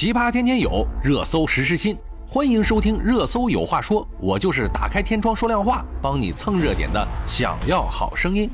[0.00, 1.94] 奇葩天天有，热搜实时新，
[2.26, 7.06] 欢迎收听《热搜有话说》，我就是打开天窗说亮话，帮你蹭热点的。
[7.26, 8.48] 想要好声音，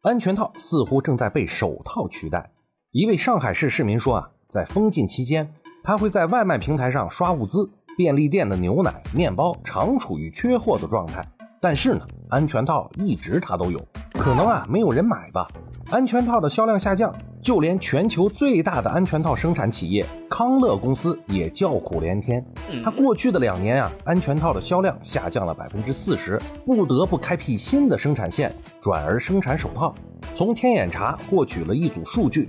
[0.00, 2.52] 安全套似乎正在被手套取代。
[2.92, 5.52] 一位上海市市民说啊，在封禁期间，
[5.84, 11.22] 他会在外卖平台上刷物资，便利店的牛奶、面包常处于缺货的状态。
[11.60, 12.00] 但是呢，
[12.30, 13.78] 安全套一直他都有，
[14.22, 15.48] 可能啊没有人买吧。
[15.90, 17.12] 安全套的销量下降，
[17.42, 22.40] 就连全球最大的安全套生产企业康乐公司也叫苦连天。
[22.84, 29.92] 它过去的两年啊，安全套的销量下降了百分之四十，不得不开辟新的生产线，转而生产手套。
[30.36, 32.48] 从天眼查获取了一组数据，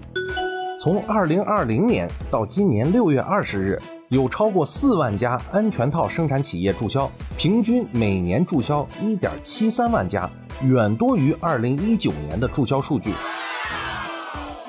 [0.80, 3.82] 从二零二零年到今年六月二十日。
[4.10, 10.30] 有超过四万家安全套生产企业注销，平均每年注销一点七三万家，
[10.64, 13.12] 远多于二零一九年的注销数据。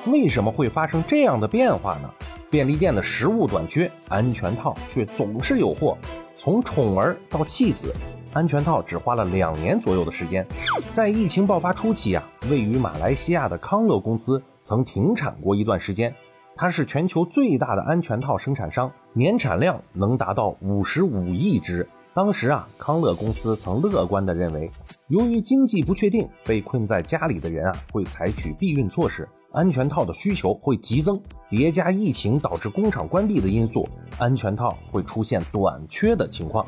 [0.07, 2.09] 为什么会发生这样的变化呢？
[2.49, 5.97] 便利店的食物短缺，安全套却总是有货。
[6.37, 7.95] 从宠儿到弃子，
[8.33, 10.45] 安全套只花了两年左右的时间。
[10.91, 16.13] 在疫情爆发初期啊，位于马来西亚的康乐公司曾停产过一段时间。
[16.57, 21.87] 它是全球最大的安全套生产商，年产量能达到五十五亿只。
[22.15, 24.71] 当时啊，康乐公司曾乐观地认为，
[25.09, 33.85] 由于经济不确定，被困在家里的人啊会采取避孕措施，安全套的需求会急增，叠加疫情导致工厂关闭的因素，
[34.17, 36.65] 安全套会出现短缺的情况。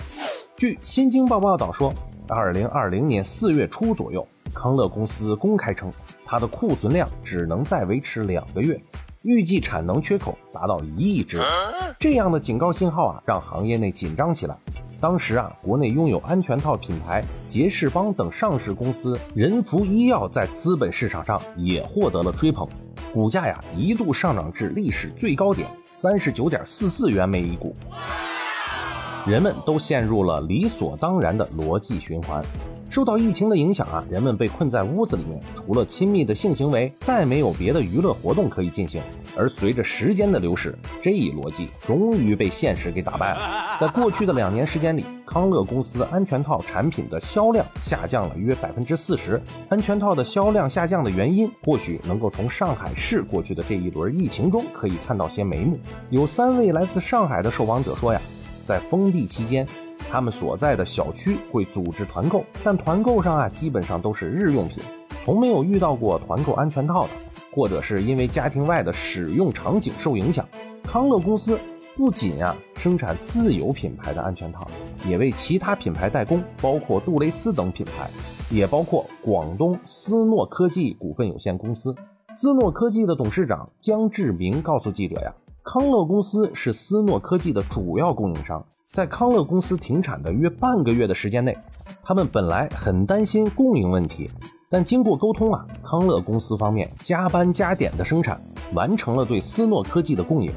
[0.58, 1.94] 据《新京报》报道说，
[2.28, 5.90] 二零二零年四月初左右，康乐公司公开称，
[6.26, 8.78] 它的库存量只能再维持两个月。
[9.24, 11.42] 预计产能缺口达到一亿只，
[11.98, 14.58] 这样的警告信号啊，让行业内紧张起来。
[15.00, 22.68] 当时啊，国内拥有安全套品牌杰士邦等上市公司人福医药在资本市场上也获得了追捧，
[23.14, 27.76] 股价呀一度上涨至历史最高点三十九点四四元每一股。
[29.28, 32.44] 人们都陷入了理所当然的逻辑循环。
[32.90, 39.02] 受到疫情的影响啊，人们被困在屋子里面，除了亲密的性行为，再没有别的娱乐活动可以进行。
[39.36, 43.78] 而随着时间的流逝，这一逻辑终于被现实给打败了。
[43.80, 49.40] 在过去的两年时间里，康乐公司安全套产品的销量下降了约百分之四十。
[49.70, 55.78] 安全套的销量下降的原因，或许能够从上海市过去的这一轮疫情中可以看到些眉目。
[56.10, 58.20] 有三位来自上海的受访者说呀，
[58.66, 59.68] 在封闭期间。
[60.10, 64.84] 他们所在的小区会组织团购，但团购上啊，基本上都是日用品，
[65.24, 67.10] 从没有遇到过团购安全套的，
[67.54, 70.48] 或者是因为家庭外的使用场景受影响。
[70.84, 71.60] 康乐公司
[71.98, 74.66] 不仅啊生产自有品牌的安全套，
[75.06, 78.10] 也为其他品牌代工，包括杜蕾斯等品牌，
[78.50, 81.94] 也包括广东思诺科技股份有限公司。
[82.30, 85.34] 思诺科技的董事长姜志明告诉记者呀，
[85.70, 88.66] 康乐公司是思诺科技的主要供应商。
[88.86, 91.58] 在康乐公司停产的约半个月的时间内，
[92.02, 94.32] 他们本来很担心供应问题，
[94.70, 98.40] 但经过沟通啊，康乐公司方面加班加点的生产，
[98.74, 100.50] 完成了对思诺科技的供应。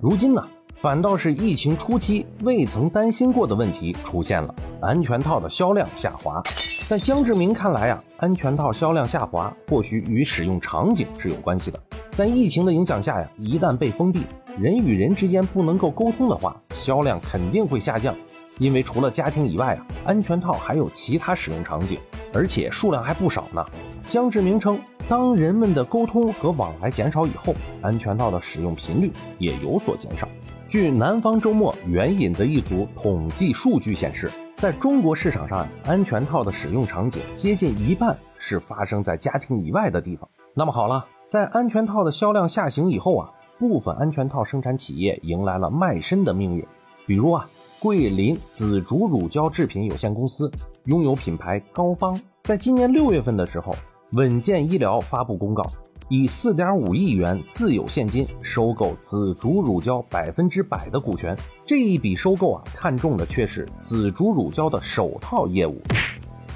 [0.00, 0.44] 如今呢，
[0.74, 6.42] 反倒是疫情初期未曾担心过的问题出现了，安全套的销量下滑。
[6.88, 11.78] 在江志明看来啊，安全套销量下滑或许与使用场景是有关系的。
[12.10, 14.22] 在疫情的影响下呀，一旦被封闭。
[14.58, 18.16] 人与人之间不能够沟通的话，销量肯定会下降，
[18.58, 21.98] 因为除了家庭以外啊，安全套还有其他使用场景，
[22.32, 23.62] 而且数量还不少呢。
[24.08, 30.26] 江志明称，当人们的沟通和往来减少以后，安全套的使用频率也有所减少。
[30.66, 40.26] 据南方周末援引的一组统计数据显示，在中国市场上，安全套的使用场景接近一半是发生在家庭以外的地方。
[40.54, 43.30] 那么好了，在安全套的销量下行以后啊。
[43.58, 46.66] 部分安全套生产企业迎来了卖身的命运，
[47.06, 50.50] 比如啊，桂林紫竹乳胶制品有限公司
[50.84, 53.74] 拥有品牌高方，在今年六月份的时候，
[54.12, 55.64] 稳健医疗发布公告，
[56.08, 61.36] 以四点五亿元自有现金收购紫竹乳胶百分之百的股权。
[61.64, 65.80] 这一笔收购啊，看中的却是紫竹乳胶的手套业务。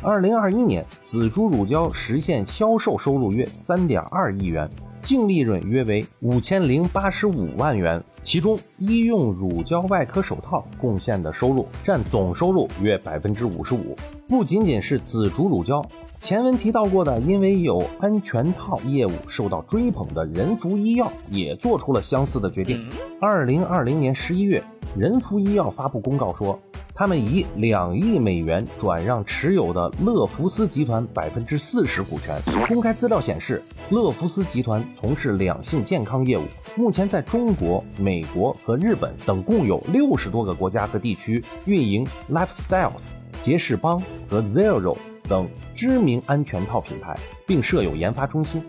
[0.03, 4.69] 二零二一年，紫竹乳胶实现销售收入约三点二亿元。
[5.03, 13.97] 净利润约为五千零八十五万元，其中医用乳胶外科手套贡献的收入占总收入约百分之五十五。
[14.29, 15.85] 不仅仅是紫竹乳胶，
[16.21, 22.89] 前文提到过的，因为有安全套业务受到追捧的人福医药也做出了相似的决定。
[23.21, 24.63] 二零二零年十一月，
[24.97, 26.59] 仁福医药发布公告说。
[27.01, 32.39] 他们以两亿美元转让持有的乐福斯集团百分之四十股权。
[32.69, 36.43] 公开资料显示，乐福斯集团从事两性健康业务，
[36.77, 44.95] 目前在中国、美国和日本等共有六十多个国家和地区运营 Lifestyles、杰士邦和 Zero
[45.27, 48.63] 等知名安全套品牌，并设有研发中心。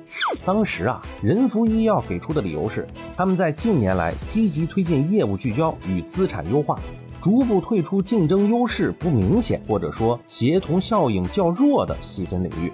[0.46, 2.88] 当时啊，仁孚医药给出的理由是，
[3.18, 6.80] 他们在近年来积极推进业务聚焦与资产优化。
[7.22, 12.72] 逐步退出竞争优势不明显或者说协同效应较弱的细分领域。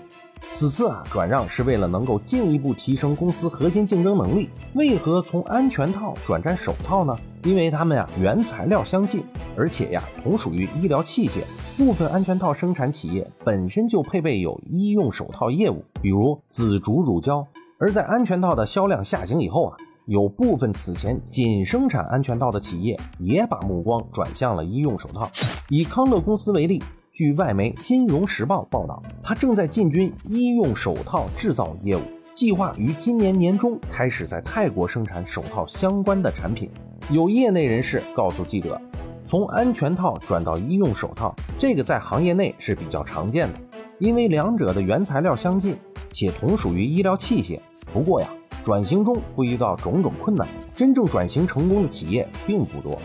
[0.54, 4.50] 此次啊转让是为了能够进一步提升公司核心竞争能力。
[4.74, 7.16] 为何从安全套转战手套呢？
[7.44, 9.24] 因为它们呀原材料相近，
[9.58, 11.42] 而且呀同属于医疗器械。
[11.78, 17.46] 部分安全套生产企业本身就配备有医用手套业务，比如紫竹乳胶。
[17.78, 19.78] 而在安全套的销量下行以后啊。
[20.08, 25.30] 有部分此前仅生产安全套的企业，也把目光转向了医用手套。
[25.68, 26.82] 以康乐公司为例，
[27.12, 32.02] 据外媒《金融时报》报道，它正在进军医用手套制造业务，
[32.34, 36.70] 计划于今年年中开始在泰国生产手套相关的产品。
[37.12, 38.80] 有业内人士告诉记者，
[39.26, 43.60] 从安全套转到医用手套，这个在行业内是比较常见的，
[44.00, 45.76] 因为两者的原材料相近，
[46.14, 47.60] 且同属于医疗器械。
[47.92, 48.30] 不过呀。
[48.68, 53.00] 转型中会遇到种种困难，真正转型成功的企业并不多。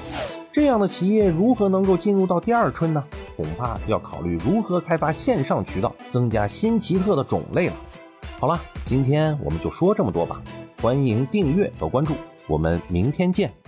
[0.51, 3.05] 这样的企业如何能够进入到第二春呢？
[3.37, 7.75] 恐怕要考虑如何开发线上渠道，增加新奇特的种类了。
[8.41, 10.43] 好了，今天我们就说这么多吧。
[10.81, 12.15] 欢迎订阅和关注，
[12.49, 13.62] 我们明天见。